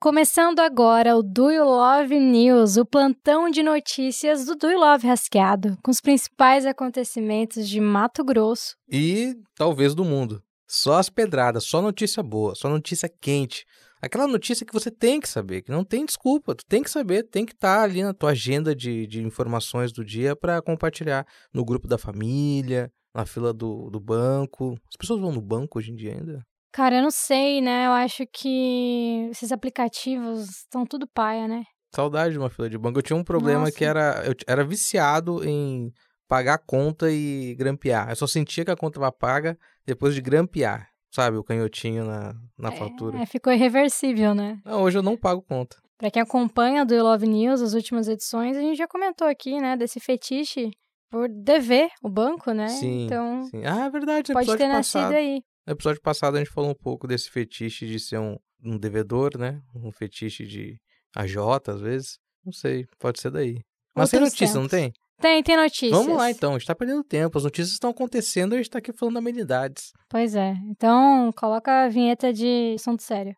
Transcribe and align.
Começando 0.00 0.60
agora 0.60 1.16
o 1.16 1.24
Do 1.24 1.50
You 1.50 1.64
Love 1.64 2.20
News, 2.20 2.76
o 2.76 2.86
plantão 2.86 3.50
de 3.50 3.64
notícias 3.64 4.46
do 4.46 4.54
Do 4.54 4.70
You 4.70 4.78
Love 4.78 5.04
Rasqueado, 5.04 5.76
com 5.82 5.90
os 5.90 6.00
principais 6.00 6.64
acontecimentos 6.64 7.68
de 7.68 7.80
Mato 7.80 8.24
Grosso. 8.24 8.76
E 8.88 9.34
talvez 9.56 9.96
do 9.96 10.04
mundo. 10.04 10.40
Só 10.68 10.98
as 10.98 11.10
pedradas, 11.10 11.64
só 11.64 11.82
notícia 11.82 12.22
boa, 12.22 12.54
só 12.54 12.68
notícia 12.68 13.08
quente. 13.08 13.66
Aquela 14.00 14.28
notícia 14.28 14.64
que 14.64 14.72
você 14.72 14.88
tem 14.88 15.18
que 15.18 15.28
saber, 15.28 15.62
que 15.62 15.72
não 15.72 15.82
tem 15.82 16.06
desculpa, 16.06 16.54
tu 16.54 16.64
tem 16.64 16.80
que 16.80 16.90
saber, 16.92 17.24
tem 17.24 17.44
que 17.44 17.52
estar 17.52 17.78
tá 17.78 17.82
ali 17.82 18.00
na 18.00 18.14
tua 18.14 18.30
agenda 18.30 18.76
de, 18.76 19.04
de 19.04 19.20
informações 19.20 19.92
do 19.92 20.04
dia 20.04 20.36
para 20.36 20.62
compartilhar 20.62 21.26
no 21.52 21.64
grupo 21.64 21.88
da 21.88 21.98
família, 21.98 22.88
na 23.12 23.26
fila 23.26 23.52
do, 23.52 23.90
do 23.90 23.98
banco. 23.98 24.78
As 24.88 24.96
pessoas 24.96 25.20
vão 25.20 25.32
no 25.32 25.42
banco 25.42 25.80
hoje 25.80 25.90
em 25.90 25.96
dia 25.96 26.12
ainda? 26.12 26.46
Cara, 26.72 26.96
eu 26.96 27.02
não 27.02 27.10
sei, 27.10 27.60
né? 27.60 27.86
Eu 27.86 27.92
acho 27.92 28.26
que 28.26 29.28
esses 29.30 29.52
aplicativos 29.52 30.48
estão 30.48 30.84
tudo 30.84 31.06
paia, 31.06 31.48
né? 31.48 31.64
Saudade 31.94 32.32
de 32.32 32.38
uma 32.38 32.50
fila 32.50 32.68
de 32.68 32.76
banco. 32.76 32.98
Eu 32.98 33.02
tinha 33.02 33.16
um 33.16 33.24
problema 33.24 33.60
Nossa. 33.60 33.72
que 33.72 33.84
era. 33.84 34.22
Eu 34.26 34.34
era 34.46 34.64
viciado 34.64 35.42
em 35.44 35.92
pagar 36.28 36.54
a 36.54 36.58
conta 36.58 37.10
e 37.10 37.54
grampear. 37.54 38.10
Eu 38.10 38.16
só 38.16 38.26
sentia 38.26 38.64
que 38.64 38.70
a 38.70 38.76
conta 38.76 38.98
estava 38.98 39.10
paga 39.10 39.58
depois 39.86 40.14
de 40.14 40.20
grampear. 40.20 40.88
Sabe, 41.10 41.38
o 41.38 41.42
canhotinho 41.42 42.04
na, 42.04 42.34
na 42.58 42.68
é, 42.68 42.76
fatura. 42.76 43.18
É, 43.18 43.24
ficou 43.24 43.50
irreversível, 43.50 44.34
né? 44.34 44.60
Não, 44.62 44.82
hoje 44.82 44.98
eu 44.98 45.02
não 45.02 45.16
pago 45.16 45.40
conta. 45.40 45.76
Pra 45.96 46.10
quem 46.10 46.20
acompanha 46.20 46.84
do 46.84 46.94
Love 47.02 47.26
News, 47.26 47.62
as 47.62 47.72
últimas 47.72 48.08
edições, 48.08 48.56
a 48.56 48.60
gente 48.60 48.76
já 48.76 48.86
comentou 48.86 49.26
aqui, 49.26 49.58
né, 49.58 49.74
desse 49.76 49.98
fetiche 49.98 50.70
por 51.10 51.28
dever 51.28 51.88
o 52.02 52.10
banco, 52.10 52.52
né? 52.52 52.68
Sim. 52.68 53.06
Então. 53.06 53.42
Sim. 53.44 53.62
Ah, 53.64 53.86
é 53.86 53.90
verdade. 53.90 54.32
Pode 54.32 54.46
ter 54.46 54.68
passado. 54.68 54.72
nascido 54.72 55.12
aí. 55.14 55.42
No 55.68 55.74
episódio 55.74 56.00
passado 56.00 56.36
a 56.36 56.38
gente 56.38 56.50
falou 56.50 56.70
um 56.70 56.74
pouco 56.74 57.06
desse 57.06 57.30
fetiche 57.30 57.86
de 57.86 58.00
ser 58.00 58.18
um, 58.18 58.38
um 58.64 58.78
devedor, 58.78 59.36
né? 59.36 59.60
Um 59.74 59.92
fetiche 59.92 60.46
de 60.46 60.80
AJ, 61.14 61.36
às 61.68 61.80
vezes. 61.82 62.18
Não 62.42 62.54
sei, 62.54 62.86
pode 62.98 63.20
ser 63.20 63.30
daí. 63.30 63.60
Mas 63.94 64.10
Outros 64.10 64.10
tem 64.10 64.20
notícia, 64.20 64.46
tempos. 64.46 64.62
não 64.62 64.66
tem? 64.66 64.92
Tem, 65.20 65.42
tem 65.42 65.56
notícias. 65.58 65.90
Vamos 65.90 66.16
lá 66.16 66.30
então, 66.30 66.54
a 66.54 66.58
gente 66.58 66.66
tá 66.66 66.74
perdendo 66.74 67.04
tempo. 67.04 67.36
As 67.36 67.44
notícias 67.44 67.72
estão 67.72 67.90
acontecendo 67.90 68.54
e 68.54 68.54
a 68.54 68.56
gente 68.62 68.70
tá 68.70 68.78
aqui 68.78 68.94
falando 68.94 69.18
amenidades. 69.18 69.92
Pois 70.08 70.34
é. 70.34 70.54
Então, 70.70 71.30
coloca 71.36 71.84
a 71.84 71.88
vinheta 71.90 72.32
de 72.32 72.74
assunto 72.74 73.02
sério. 73.02 73.36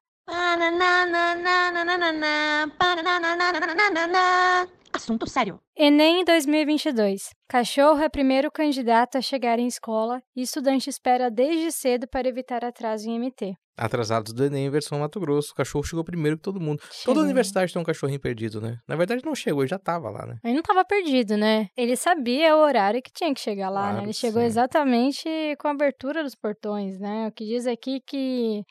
Assunto 4.93 5.29
sério. 5.29 5.61
Enem 5.77 6.25
2022. 6.25 7.31
Cachorro 7.49 8.01
é 8.01 8.09
primeiro 8.09 8.51
candidato 8.51 9.17
a 9.17 9.21
chegar 9.21 9.59
em 9.59 9.67
escola 9.67 10.21
e 10.35 10.43
estudante 10.43 10.91
espera 10.91 11.31
desde 11.31 11.71
cedo 11.71 12.09
para 12.09 12.29
evitar 12.29 12.65
atraso 12.65 13.09
em 13.09 13.19
MT. 13.19 13.55
Atrasados 13.77 14.33
do 14.33 14.45
Enem, 14.45 14.69
versão 14.69 14.99
Mato 14.99 15.19
Grosso. 15.19 15.53
O 15.53 15.55
cachorro 15.55 15.85
chegou 15.85 16.05
primeiro 16.05 16.37
que 16.37 16.43
todo 16.43 16.61
mundo. 16.61 16.83
Chegou. 16.91 17.15
Toda 17.15 17.25
universidade 17.25 17.73
tem 17.73 17.81
um 17.81 17.85
cachorrinho 17.85 18.21
perdido, 18.21 18.61
né? 18.61 18.79
Na 18.87 18.95
verdade, 18.95 19.25
não 19.25 19.35
chegou, 19.35 19.63
ele 19.63 19.71
já 19.71 19.79
tava 19.79 20.11
lá, 20.11 20.27
né? 20.27 20.37
Ele 20.45 20.55
não 20.55 20.63
tava 20.63 20.85
perdido, 20.85 21.37
né? 21.37 21.69
Ele 21.77 21.97
sabia 21.97 22.55
o 22.57 22.61
horário 22.61 23.01
que 23.01 23.13
tinha 23.13 23.33
que 23.33 23.41
chegar 23.41 23.71
lá, 23.71 23.83
claro, 23.83 23.97
né? 23.99 24.03
Ele 24.03 24.13
chegou 24.13 24.43
sim. 24.43 24.47
exatamente 24.49 25.29
com 25.59 25.69
a 25.69 25.71
abertura 25.71 26.23
dos 26.23 26.35
portões, 26.35 26.99
né? 26.99 27.29
O 27.29 27.33
que 27.33 27.47
diz 27.47 27.67
aqui 27.67 28.01
que 28.07 28.63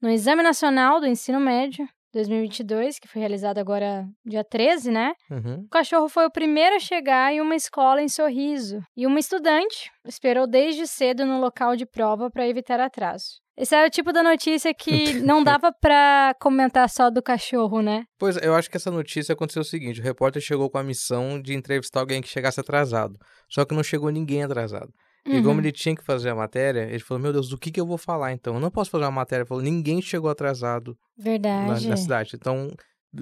no 0.00 0.08
Exame 0.08 0.42
Nacional 0.42 0.98
do 0.98 1.06
Ensino 1.06 1.40
Médio, 1.40 1.86
2022, 2.14 2.98
que 2.98 3.08
foi 3.08 3.20
realizado 3.20 3.58
agora 3.58 4.06
dia 4.24 4.42
13, 4.42 4.90
né? 4.90 5.12
Uhum. 5.30 5.64
O 5.64 5.68
cachorro 5.68 6.08
foi 6.08 6.26
o 6.26 6.30
primeiro 6.30 6.76
a 6.76 6.80
chegar 6.80 7.32
em 7.32 7.40
uma 7.40 7.54
escola 7.54 8.00
em 8.00 8.08
Sorriso. 8.08 8.80
E 8.96 9.06
uma 9.06 9.18
estudante 9.18 9.90
esperou 10.06 10.46
desde 10.46 10.86
cedo 10.86 11.26
no 11.26 11.40
local 11.40 11.76
de 11.76 11.84
prova 11.84 12.30
para 12.30 12.48
evitar 12.48 12.80
atraso. 12.80 13.42
Esse 13.56 13.76
é 13.76 13.86
o 13.86 13.90
tipo 13.90 14.12
da 14.12 14.22
notícia 14.22 14.74
que 14.74 15.14
não 15.22 15.42
dava 15.42 15.72
para 15.72 16.34
comentar 16.40 16.88
só 16.90 17.08
do 17.08 17.22
cachorro, 17.22 17.80
né? 17.80 18.04
Pois, 18.18 18.36
eu 18.36 18.54
acho 18.54 18.68
que 18.68 18.76
essa 18.76 18.90
notícia 18.90 19.32
aconteceu 19.32 19.62
o 19.62 19.64
seguinte: 19.64 20.00
o 20.00 20.02
repórter 20.02 20.42
chegou 20.42 20.68
com 20.68 20.78
a 20.78 20.82
missão 20.82 21.40
de 21.40 21.54
entrevistar 21.54 22.00
alguém 22.00 22.20
que 22.20 22.28
chegasse 22.28 22.58
atrasado. 22.58 23.16
Só 23.48 23.64
que 23.64 23.74
não 23.74 23.82
chegou 23.82 24.10
ninguém 24.10 24.42
atrasado. 24.42 24.92
Uhum. 25.26 25.38
E 25.38 25.42
como 25.42 25.60
ele 25.60 25.72
tinha 25.72 25.96
que 25.96 26.04
fazer 26.04 26.30
a 26.30 26.34
matéria, 26.34 26.82
ele 26.82 26.98
falou: 26.98 27.22
Meu 27.22 27.32
Deus, 27.32 27.48
do 27.48 27.58
que, 27.58 27.70
que 27.70 27.80
eu 27.80 27.86
vou 27.86 27.96
falar 27.96 28.32
então? 28.32 28.54
Eu 28.54 28.60
não 28.60 28.70
posso 28.70 28.90
fazer 28.90 29.04
uma 29.04 29.10
matéria. 29.10 29.42
Ele 29.42 29.48
falou: 29.48 29.62
Ninguém 29.62 30.02
chegou 30.02 30.30
atrasado 30.30 30.96
Verdade. 31.16 31.84
Na, 31.84 31.90
na 31.90 31.96
cidade. 31.96 32.32
Então, 32.34 32.70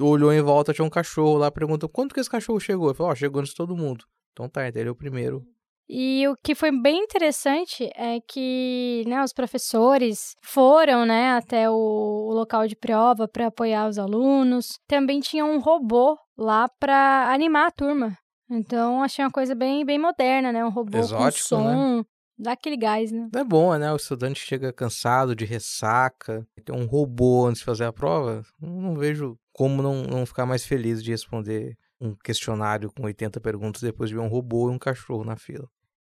olhou 0.00 0.32
em 0.32 0.40
volta, 0.40 0.72
tinha 0.72 0.84
um 0.84 0.90
cachorro 0.90 1.38
lá, 1.38 1.50
perguntou: 1.50 1.88
Quanto 1.88 2.14
que 2.14 2.20
esse 2.20 2.30
cachorro 2.30 2.58
chegou? 2.58 2.88
Ele 2.88 2.96
falou: 2.96 3.10
Ó, 3.10 3.12
oh, 3.12 3.16
chegou 3.16 3.40
antes 3.40 3.52
de 3.52 3.56
todo 3.56 3.76
mundo. 3.76 4.04
Então 4.32 4.48
tá, 4.48 4.66
então 4.66 4.80
ele 4.80 4.88
é 4.88 4.92
o 4.92 4.96
primeiro. 4.96 5.42
E 5.88 6.26
o 6.26 6.34
que 6.42 6.54
foi 6.54 6.70
bem 6.72 7.02
interessante 7.04 7.90
é 7.94 8.18
que 8.20 9.04
né, 9.06 9.22
os 9.22 9.32
professores 9.32 10.34
foram 10.42 11.04
né, 11.04 11.32
até 11.32 11.68
o, 11.68 11.74
o 11.74 12.32
local 12.32 12.66
de 12.66 12.74
prova 12.74 13.28
para 13.28 13.48
apoiar 13.48 13.88
os 13.88 13.98
alunos. 13.98 14.78
Também 14.88 15.20
tinha 15.20 15.44
um 15.44 15.58
robô 15.58 16.16
lá 16.36 16.66
para 16.80 17.30
animar 17.30 17.66
a 17.66 17.70
turma. 17.70 18.16
Então, 18.54 19.02
achei 19.02 19.24
uma 19.24 19.30
coisa 19.30 19.54
bem, 19.54 19.82
bem 19.82 19.98
moderna, 19.98 20.52
né? 20.52 20.62
Um 20.62 20.68
robô 20.68 20.98
Exótico, 20.98 21.48
com 21.48 21.56
som, 21.56 21.98
né? 21.98 22.04
dá 22.38 22.52
aquele 22.52 22.76
gás, 22.76 23.10
né? 23.10 23.30
É 23.34 23.42
bom, 23.42 23.74
né? 23.78 23.90
O 23.90 23.96
estudante 23.96 24.40
chega 24.40 24.72
cansado, 24.72 25.34
de 25.34 25.46
ressaca, 25.46 26.46
tem 26.62 26.74
um 26.74 26.84
robô 26.84 27.46
antes 27.46 27.60
de 27.60 27.64
fazer 27.64 27.84
a 27.84 27.92
prova. 27.92 28.44
Não 28.60 28.94
vejo 28.94 29.38
como 29.52 29.82
não, 29.82 30.02
não 30.02 30.26
ficar 30.26 30.44
mais 30.44 30.66
feliz 30.66 31.02
de 31.02 31.10
responder 31.10 31.78
um 31.98 32.14
questionário 32.14 32.92
com 32.92 33.04
80 33.04 33.40
perguntas 33.40 33.80
depois 33.80 34.10
de 34.10 34.16
ver 34.16 34.22
um 34.22 34.28
robô 34.28 34.70
e 34.70 34.74
um 34.74 34.78
cachorro 34.78 35.24
na 35.24 35.36
fila. 35.36 35.66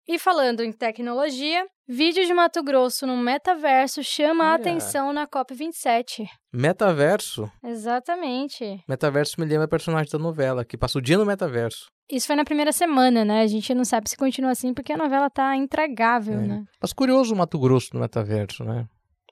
E 0.06 0.18
falando 0.18 0.64
em 0.64 0.72
tecnologia, 0.72 1.64
vídeo 1.86 2.26
de 2.26 2.34
Mato 2.34 2.60
Grosso 2.62 3.06
no 3.06 3.16
metaverso 3.16 4.02
chama 4.02 4.46
a 4.46 4.54
atenção 4.54 5.12
na 5.12 5.28
COP27. 5.28 6.26
Metaverso? 6.52 7.48
Exatamente. 7.62 8.82
Metaverso 8.88 9.40
me 9.40 9.46
lembra 9.46 9.66
a 9.66 9.68
personagem 9.68 10.10
da 10.10 10.18
novela, 10.18 10.64
que 10.64 10.76
passa 10.76 10.98
o 10.98 11.02
dia 11.02 11.16
no 11.16 11.24
metaverso. 11.24 11.86
Isso 12.10 12.26
foi 12.26 12.34
na 12.34 12.44
primeira 12.44 12.72
semana, 12.72 13.24
né? 13.24 13.42
A 13.42 13.46
gente 13.46 13.72
não 13.74 13.84
sabe 13.84 14.10
se 14.10 14.16
continua 14.16 14.50
assim 14.50 14.74
porque 14.74 14.92
a 14.92 14.96
novela 14.96 15.30
tá 15.30 15.54
intragável, 15.54 16.40
é. 16.40 16.46
né? 16.46 16.64
Mas 16.80 16.92
curioso 16.92 17.32
o 17.32 17.38
Mato 17.38 17.58
Grosso 17.58 17.90
no 17.94 18.00
metaverso, 18.00 18.64
né? 18.64 18.86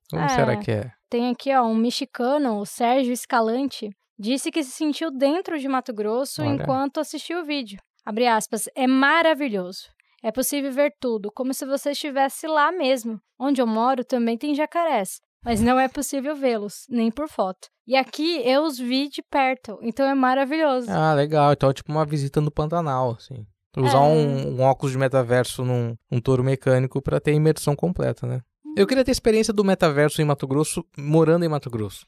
Como 0.08 0.22
é, 0.22 0.28
será 0.28 0.56
que 0.56 0.70
é? 0.70 0.90
Tem 1.08 1.30
aqui, 1.30 1.52
ó, 1.52 1.64
um 1.64 1.74
mexicano, 1.74 2.58
o 2.58 2.64
Sérgio 2.64 3.12
Escalante, 3.12 3.90
disse 4.16 4.52
que 4.52 4.62
se 4.62 4.70
sentiu 4.70 5.10
dentro 5.10 5.58
de 5.58 5.66
Mato 5.66 5.92
Grosso 5.92 6.42
Olha. 6.42 6.50
enquanto 6.50 7.00
assistiu 7.00 7.40
o 7.40 7.44
vídeo. 7.44 7.80
Abre 8.04 8.28
aspas, 8.28 8.68
é 8.76 8.86
maravilhoso. 8.86 9.88
É 10.22 10.30
possível 10.30 10.70
ver 10.70 10.92
tudo, 11.00 11.32
como 11.32 11.54
se 11.54 11.64
você 11.64 11.92
estivesse 11.92 12.46
lá 12.46 12.70
mesmo. 12.70 13.20
Onde 13.38 13.60
eu 13.62 13.66
moro 13.66 14.04
também 14.04 14.36
tem 14.36 14.54
jacarés, 14.54 15.20
mas 15.42 15.60
não 15.60 15.80
é 15.80 15.88
possível 15.88 16.36
vê-los, 16.36 16.84
nem 16.88 17.10
por 17.10 17.28
foto. 17.28 17.68
E 17.86 17.96
aqui 17.96 18.42
eu 18.46 18.62
os 18.62 18.78
vi 18.78 19.08
de 19.08 19.22
perto, 19.22 19.78
então 19.82 20.06
é 20.06 20.14
maravilhoso. 20.14 20.90
Ah, 20.90 21.14
legal. 21.14 21.52
Então 21.52 21.70
é 21.70 21.72
tipo 21.72 21.90
uma 21.90 22.04
visita 22.04 22.40
no 22.40 22.50
Pantanal, 22.50 23.16
assim. 23.18 23.46
Usar 23.76 23.98
é... 23.98 24.00
um, 24.00 24.56
um, 24.56 24.60
óculos 24.60 24.92
de 24.92 24.98
metaverso 24.98 25.64
num 25.64 25.96
um 26.10 26.20
touro 26.20 26.44
mecânico 26.44 27.00
para 27.00 27.20
ter 27.20 27.32
imersão 27.32 27.74
completa, 27.74 28.26
né? 28.26 28.42
Eu 28.76 28.86
queria 28.86 29.04
ter 29.04 29.10
experiência 29.10 29.52
do 29.52 29.64
metaverso 29.64 30.20
em 30.20 30.24
Mato 30.24 30.46
Grosso, 30.46 30.84
morando 30.96 31.44
em 31.44 31.48
Mato 31.48 31.70
Grosso. 31.70 32.06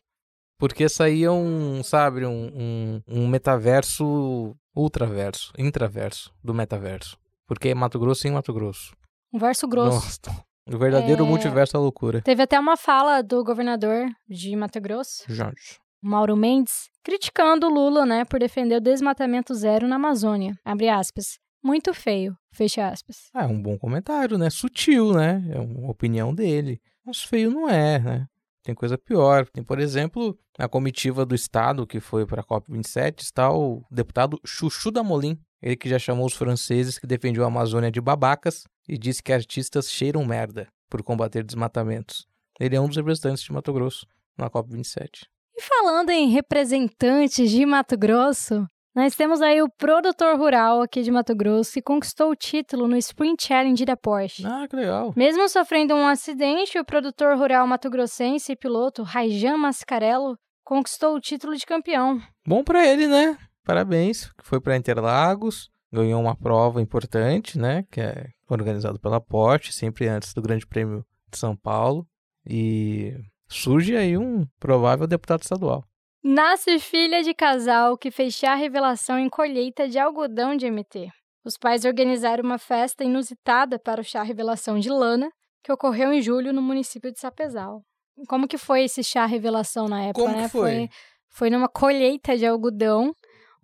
Porque 0.58 0.88
saía 0.88 1.32
um, 1.32 1.82
sabe, 1.82 2.24
um, 2.24 2.50
um, 2.54 3.02
um 3.08 3.26
metaverso 3.26 4.54
ultraverso, 4.74 5.52
intraverso 5.58 6.32
do 6.42 6.54
metaverso. 6.54 7.18
Porque 7.52 7.68
é 7.68 7.74
Mato 7.74 7.98
Grosso 7.98 8.26
em 8.26 8.30
Mato 8.30 8.50
Grosso. 8.50 8.94
Um 9.30 9.38
verso 9.38 9.68
grosso. 9.68 9.96
Nossa. 9.96 10.44
O 10.66 10.78
verdadeiro 10.78 11.22
é... 11.22 11.28
multiverso 11.28 11.74
da 11.74 11.80
loucura. 11.80 12.22
Teve 12.22 12.42
até 12.42 12.58
uma 12.58 12.78
fala 12.78 13.22
do 13.22 13.44
governador 13.44 14.08
de 14.26 14.56
Mato 14.56 14.80
Grosso, 14.80 15.24
Jorge. 15.28 15.78
Mauro 16.02 16.34
Mendes, 16.34 16.88
criticando 17.04 17.66
o 17.66 17.70
Lula, 17.70 18.06
né, 18.06 18.24
por 18.24 18.40
defender 18.40 18.76
o 18.76 18.80
desmatamento 18.80 19.54
zero 19.54 19.86
na 19.86 19.96
Amazônia. 19.96 20.58
Abre 20.64 20.88
aspas. 20.88 21.38
Muito 21.62 21.92
feio, 21.92 22.34
fecha 22.52 22.88
aspas. 22.88 23.28
Ah, 23.34 23.44
é 23.44 23.46
um 23.46 23.60
bom 23.60 23.76
comentário, 23.76 24.38
né? 24.38 24.48
Sutil, 24.48 25.12
né? 25.12 25.44
É 25.50 25.60
uma 25.60 25.90
opinião 25.90 26.34
dele. 26.34 26.80
Mas 27.04 27.22
feio 27.22 27.50
não 27.50 27.68
é, 27.68 27.98
né? 27.98 28.26
Tem 28.64 28.74
coisa 28.74 28.96
pior. 28.96 29.46
Tem, 29.46 29.62
por 29.62 29.78
exemplo, 29.78 30.38
a 30.58 30.66
comitiva 30.66 31.26
do 31.26 31.34
Estado 31.34 31.86
que 31.86 32.00
foi 32.00 32.24
para 32.24 32.40
a 32.40 32.44
COP27, 32.44 33.20
está 33.20 33.52
o 33.52 33.84
deputado 33.90 34.40
Chuchu 34.44 34.90
da 34.90 35.02
Molim, 35.02 35.38
ele 35.62 35.76
que 35.76 35.88
já 35.88 35.98
chamou 35.98 36.26
os 36.26 36.34
franceses 36.34 36.98
que 36.98 37.06
defendiam 37.06 37.44
a 37.44 37.48
Amazônia 37.48 37.90
de 37.90 38.00
babacas 38.00 38.64
e 38.88 38.98
disse 38.98 39.22
que 39.22 39.32
artistas 39.32 39.90
cheiram 39.90 40.24
merda 40.24 40.66
por 40.90 41.02
combater 41.02 41.44
desmatamentos. 41.44 42.26
Ele 42.58 42.76
é 42.76 42.80
um 42.80 42.88
dos 42.88 42.96
representantes 42.96 43.44
de 43.44 43.52
Mato 43.52 43.72
Grosso 43.72 44.06
na 44.36 44.50
COP27. 44.50 45.26
E 45.54 45.62
falando 45.62 46.10
em 46.10 46.28
representantes 46.28 47.50
de 47.50 47.64
Mato 47.64 47.96
Grosso, 47.96 48.66
nós 48.94 49.14
temos 49.14 49.40
aí 49.40 49.62
o 49.62 49.70
produtor 49.70 50.36
rural 50.36 50.82
aqui 50.82 51.02
de 51.02 51.10
Mato 51.10 51.34
Grosso 51.34 51.72
que 51.72 51.82
conquistou 51.82 52.30
o 52.30 52.36
título 52.36 52.86
no 52.86 52.96
Sprint 52.96 53.46
Challenge 53.46 53.84
da 53.84 53.96
Porsche. 53.96 54.44
Ah, 54.44 54.66
que 54.68 54.76
legal. 54.76 55.14
Mesmo 55.16 55.48
sofrendo 55.48 55.94
um 55.94 56.06
acidente, 56.06 56.78
o 56.78 56.84
produtor 56.84 57.36
rural 57.38 57.66
mato-grossense 57.66 58.52
e 58.52 58.56
piloto 58.56 59.02
Raijan 59.02 59.56
Mascarello 59.56 60.36
conquistou 60.64 61.14
o 61.14 61.20
título 61.20 61.56
de 61.56 61.64
campeão. 61.64 62.20
Bom 62.46 62.62
para 62.62 62.86
ele, 62.86 63.06
né? 63.06 63.38
Parabéns. 63.64 64.30
Foi 64.42 64.60
para 64.60 64.76
Interlagos, 64.76 65.70
ganhou 65.92 66.20
uma 66.20 66.34
prova 66.36 66.80
importante, 66.80 67.58
né? 67.58 67.84
Que 67.90 68.00
é 68.00 68.26
organizado 68.48 68.98
pela 68.98 69.20
Porsche, 69.20 69.72
sempre 69.72 70.08
antes 70.08 70.34
do 70.34 70.42
Grande 70.42 70.66
Prêmio 70.66 71.04
de 71.30 71.38
São 71.38 71.56
Paulo. 71.56 72.06
E 72.46 73.14
surge 73.48 73.96
aí 73.96 74.16
um 74.18 74.46
provável 74.58 75.06
deputado 75.06 75.42
estadual. 75.42 75.84
Nasce 76.24 76.78
filha 76.78 77.22
de 77.22 77.34
casal 77.34 77.96
que 77.98 78.10
fez 78.10 78.34
chá 78.34 78.54
revelação 78.54 79.18
em 79.18 79.28
colheita 79.28 79.88
de 79.88 79.98
algodão 79.98 80.56
de 80.56 80.70
MT. 80.70 81.08
Os 81.44 81.56
pais 81.58 81.84
organizaram 81.84 82.44
uma 82.44 82.58
festa 82.58 83.02
inusitada 83.02 83.78
para 83.78 84.00
o 84.00 84.04
chá 84.04 84.22
revelação 84.22 84.78
de 84.78 84.88
Lana, 84.88 85.28
que 85.64 85.72
ocorreu 85.72 86.12
em 86.12 86.22
julho 86.22 86.52
no 86.52 86.62
município 86.62 87.12
de 87.12 87.18
Sapezal. 87.18 87.82
Como 88.28 88.46
que 88.46 88.56
foi 88.56 88.84
esse 88.84 89.02
chá 89.02 89.26
revelação 89.26 89.88
na 89.88 90.02
época, 90.04 90.22
Como 90.24 90.36
né? 90.36 90.48
foi? 90.48 90.70
foi? 90.70 90.88
Foi 91.30 91.50
numa 91.50 91.68
colheita 91.68 92.36
de 92.36 92.46
algodão, 92.46 93.12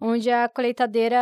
onde 0.00 0.30
a 0.30 0.48
colheitadeira, 0.48 1.18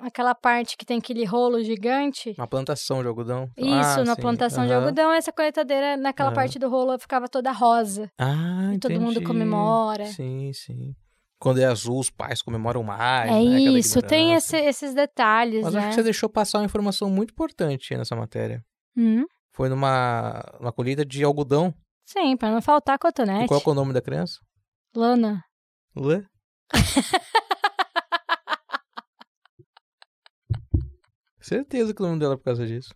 aquela 0.00 0.34
parte 0.34 0.76
que 0.76 0.84
tem 0.84 0.98
aquele 0.98 1.24
rolo 1.24 1.62
gigante, 1.62 2.34
Uma 2.38 2.46
plantação 2.46 3.02
de 3.02 3.08
algodão. 3.08 3.48
isso, 3.56 4.00
Ah, 4.00 4.04
na 4.04 4.16
plantação 4.16 4.66
de 4.66 4.72
Aham. 4.72 4.82
algodão, 4.82 5.12
essa 5.12 5.32
colheitadeira, 5.32 5.96
naquela 5.96 6.28
Aham. 6.30 6.34
parte 6.36 6.58
do 6.58 6.68
rolo, 6.68 6.98
ficava 6.98 7.28
toda 7.28 7.50
rosa. 7.52 8.10
Ah, 8.18 8.72
E 8.74 8.78
todo 8.78 8.92
mundo 8.92 9.12
entendi. 9.12 9.24
comemora. 9.26 10.06
Sim, 10.06 10.52
sim. 10.52 10.94
Quando 11.40 11.60
é 11.60 11.64
azul, 11.64 11.98
os 11.98 12.08
pais 12.10 12.40
comemoram 12.40 12.82
mais. 12.84 13.30
é 13.32 13.44
né? 13.44 13.58
Isso, 13.78 14.00
tem 14.02 14.34
esse- 14.34 14.56
esses 14.56 14.94
detalhes, 14.94 15.64
Mas 15.64 15.74
né? 15.74 15.80
acho 15.80 15.88
que 15.88 15.94
você 15.94 16.02
deixou 16.04 16.28
passar 16.28 16.58
uma 16.58 16.64
informação 16.66 17.10
muito 17.10 17.32
importante 17.32 17.96
nessa 17.96 18.14
matéria. 18.14 18.62
Hum, 18.96 19.24
Foi 19.54 19.68
numa, 19.68 20.40
numa 20.60 20.72
colheita 20.72 21.04
de 21.04 21.24
algodão. 21.24 21.74
sim, 22.06 22.36
pra 22.36 22.50
não 22.50 22.62
faltar 22.62 22.94
E 22.94 22.98
cotonete. 22.98 23.48
qual 23.48 23.60
que 23.60 23.68
é 23.68 23.72
o 23.72 23.74
nome 23.74 23.92
da 23.92 24.00
criança? 24.00 24.38
Lana. 24.94 25.42
Lã? 25.96 26.22
Certeza 31.52 31.94
que 31.94 32.02
o 32.02 32.06
nome 32.06 32.18
dela 32.18 32.34
é 32.34 32.36
por 32.36 32.44
causa 32.44 32.66
disso. 32.66 32.92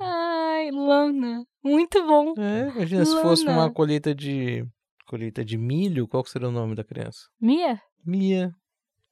Ai, 0.00 0.70
Lana. 0.70 1.44
Muito 1.62 2.06
bom. 2.06 2.34
É, 2.38 2.68
imagina 2.74 3.04
se 3.04 3.20
fosse 3.22 3.46
uma 3.46 3.70
colheita 3.72 4.14
de 4.14 4.64
colheita 5.06 5.44
de 5.44 5.56
milho, 5.58 6.08
qual 6.08 6.22
que 6.24 6.30
seria 6.30 6.48
o 6.48 6.52
nome 6.52 6.74
da 6.74 6.82
criança? 6.84 7.20
Mia? 7.40 7.80
Mia. 8.04 8.52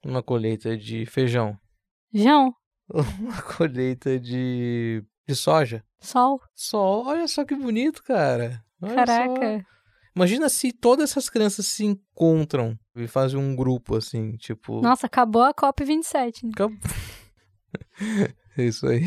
Uma 0.05 0.23
colheita 0.23 0.77
de 0.77 1.07
feijão. 1.07 1.57
João? 2.13 2.53
Uma 3.19 3.41
colheita 3.43 4.19
de 4.19 5.03
de 5.27 5.35
soja. 5.37 5.85
Sol? 6.01 6.41
Só, 6.55 7.05
olha 7.05 7.27
só 7.29 7.45
que 7.45 7.55
bonito, 7.55 8.03
cara. 8.03 8.61
Olha 8.83 8.95
Caraca. 8.97 9.59
só. 9.61 9.65
Imagina 10.15 10.49
se 10.49 10.73
todas 10.73 11.11
essas 11.11 11.31
crianças 11.31 11.65
se 11.67 11.85
encontram 11.87 12.77
e 12.97 13.07
fazem 13.07 13.39
um 13.39 13.55
grupo 13.57 13.97
assim, 13.97 14.37
tipo. 14.37 14.83
Nossa, 14.83 15.07
acabou 15.07 15.43
a 15.43 15.55
COP27. 15.55 16.43
Né? 16.43 16.51
Acab- 16.53 16.77
É 18.59 18.65
Isso 18.65 18.87
aí. 18.87 19.03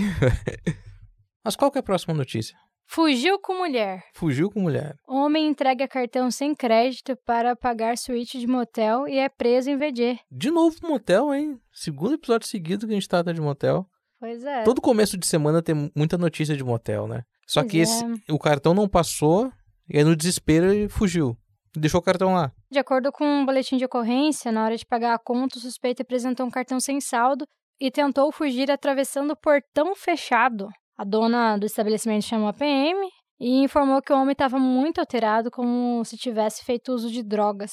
Mas 1.44 1.56
qual 1.56 1.71
que 1.71 1.77
é 1.77 1.81
a 1.81 1.83
próxima 1.83 2.13
notícia? 2.15 2.57
Fugiu 2.88 3.39
com 3.39 3.57
mulher. 3.57 4.03
Fugiu 4.13 4.50
com 4.50 4.62
mulher. 4.62 4.95
Homem 5.07 5.47
entrega 5.47 5.88
cartão 5.88 6.29
sem 6.31 6.56
crédito 6.56 7.15
para 7.25 7.56
pagar 7.56 7.97
suíte 7.97 8.39
de 8.39 8.47
motel 8.47 9.07
e 9.07 9.17
é 9.17 9.27
preso 9.27 9.69
em 9.69 9.77
VG. 9.77 10.19
De 10.31 10.51
novo 10.51 10.77
motel, 10.83 11.33
hein? 11.33 11.59
Segundo 11.71 12.13
episódio 12.15 12.47
seguido 12.47 12.85
que 12.88 12.94
a 12.94 12.95
gente 12.95 13.09
trata 13.09 13.33
de 13.33 13.41
motel. 13.41 13.88
Pois 14.19 14.44
é. 14.44 14.63
Todo 14.63 14.81
começo 14.81 15.17
de 15.17 15.25
semana 15.25 15.62
tem 15.62 15.91
muita 15.95 16.17
notícia 16.17 16.56
de 16.56 16.63
motel, 16.63 17.07
né? 17.07 17.23
Só 17.47 17.62
Pois 17.62 17.71
que 17.71 17.79
é. 17.79 17.81
esse, 17.81 18.03
o 18.29 18.39
cartão 18.39 18.73
não 18.73 18.88
passou 18.88 19.51
e 19.89 19.97
aí 19.97 20.03
no 20.03 20.15
desespero 20.15 20.71
ele 20.71 20.89
fugiu. 20.89 21.38
Deixou 21.75 22.00
o 22.00 22.03
cartão 22.03 22.33
lá. 22.33 22.51
De 22.71 22.79
acordo 22.79 23.12
com 23.12 23.25
um 23.25 23.45
boletim 23.45 23.77
de 23.77 23.85
ocorrência, 23.85 24.51
na 24.51 24.63
hora 24.63 24.77
de 24.77 24.85
pagar 24.85 25.13
a 25.13 25.19
conta, 25.19 25.57
o 25.57 25.62
suspeito 25.62 26.01
apresentou 26.01 26.45
um 26.45 26.51
cartão 26.51 26.79
sem 26.79 27.01
saldo 27.01 27.45
e 27.80 27.92
tentou 27.92 28.31
fugir 28.31 28.72
atravessando 28.72 29.31
o 29.31 29.38
portão 29.38 29.95
fechado. 29.95 30.68
A 30.98 31.04
dona 31.04 31.57
do 31.57 31.66
estabelecimento 31.66 32.24
chamou 32.24 32.48
a 32.48 32.54
PM 32.54 33.07
e 33.39 33.63
informou 33.63 34.01
que 34.01 34.13
o 34.13 34.16
homem 34.16 34.31
estava 34.31 34.57
muito 34.57 35.00
alterado, 35.00 35.51
como 35.51 36.04
se 36.06 36.18
tivesse 36.18 36.63
feito 36.63 36.94
uso 36.94 37.12
de 37.12 37.22
drogas. 37.22 37.72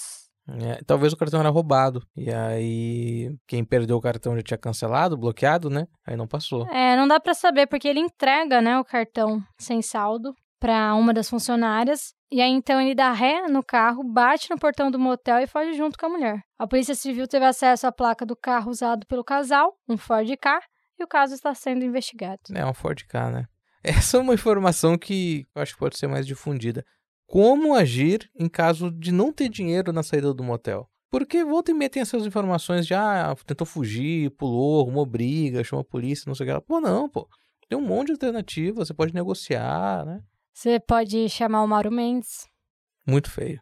É, 0.49 0.83
talvez 0.85 1.13
o 1.13 1.17
cartão 1.17 1.39
era 1.39 1.51
roubado. 1.51 2.03
E 2.17 2.33
aí, 2.33 3.31
quem 3.47 3.65
perdeu 3.65 3.97
o 3.97 4.01
cartão 4.01 4.35
já 4.35 4.43
tinha 4.43 4.59
cancelado, 4.59 5.17
bloqueado, 5.17 5.71
né? 5.71 5.87
Aí 6.05 6.17
não 6.17 6.27
passou. 6.27 6.67
É, 6.69 6.97
não 6.97 7.07
dá 7.07 7.21
pra 7.21 7.33
saber 7.33 7.69
porque 7.69 7.87
ele 7.87 8.01
entrega, 8.01 8.61
né, 8.61 8.77
o 8.79 8.85
cartão 8.85 9.41
sem 9.61 9.81
saldo 9.81 10.35
pra 10.63 10.95
uma 10.95 11.13
das 11.13 11.29
funcionárias 11.29 12.15
e 12.31 12.41
aí 12.41 12.53
então 12.53 12.81
ele 12.81 12.95
dá 12.95 13.11
ré 13.11 13.49
no 13.49 13.65
carro, 13.65 14.05
bate 14.05 14.49
no 14.49 14.57
portão 14.57 14.93
do 14.93 14.99
motel 14.99 15.41
e 15.41 15.47
foge 15.49 15.75
junto 15.75 15.99
com 15.99 16.07
a 16.07 16.09
mulher. 16.09 16.41
A 16.57 16.69
Polícia 16.69 16.95
Civil 16.95 17.27
teve 17.27 17.45
acesso 17.45 17.85
à 17.85 17.91
placa 17.91 18.25
do 18.25 18.37
carro 18.37 18.71
usado 18.71 19.05
pelo 19.09 19.25
casal, 19.25 19.77
um 19.89 19.97
Ford 19.97 20.31
K, 20.41 20.61
e 21.01 21.03
o 21.03 21.09
caso 21.09 21.35
está 21.35 21.53
sendo 21.53 21.85
investigado. 21.85 22.39
É 22.55 22.65
um 22.65 22.73
Ford 22.73 23.03
K, 23.09 23.31
né? 23.33 23.47
Essa 23.83 24.19
é 24.19 24.21
uma 24.21 24.35
informação 24.35 24.97
que 24.97 25.49
eu 25.53 25.63
acho 25.63 25.73
que 25.73 25.81
pode 25.81 25.99
ser 25.99 26.07
mais 26.07 26.25
difundida. 26.25 26.85
Como 27.27 27.75
agir 27.75 28.31
em 28.39 28.49
caso 28.49 28.89
de 28.89 29.11
não 29.11 29.33
ter 29.33 29.49
dinheiro 29.49 29.93
na 29.93 30.05
saída 30.05 30.33
do 30.33 30.45
motel? 30.45 30.89
Porque 31.11 31.43
volta 31.43 31.73
e 31.73 31.75
meia 31.75 31.91
tem 31.91 32.03
essas 32.03 32.25
informações 32.25 32.87
de, 32.87 32.95
ah, 32.95 33.35
tentou 33.45 33.67
fugir, 33.67 34.31
pulou, 34.37 34.83
arrumou 34.83 35.05
briga, 35.05 35.65
chamou 35.65 35.81
a 35.81 35.85
polícia, 35.85 36.23
não 36.29 36.37
sei 36.37 36.49
o 36.49 36.55
que. 36.55 36.67
Pô, 36.67 36.81
não, 36.81 37.09
pô. 37.09 37.29
Tem 37.69 37.77
um 37.77 37.85
monte 37.85 38.07
de 38.07 38.13
alternativa, 38.13 38.85
você 38.85 38.95
pode 38.95 39.13
negociar, 39.13 40.07
né? 40.07 40.23
Você 40.53 40.79
pode 40.79 41.29
chamar 41.29 41.63
o 41.63 41.67
Mauro 41.67 41.91
Mendes. 41.91 42.47
Muito 43.07 43.31
feio. 43.31 43.61